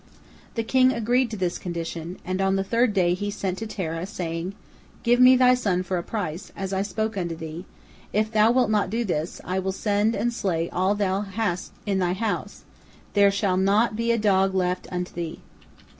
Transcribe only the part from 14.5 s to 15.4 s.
left unto thee."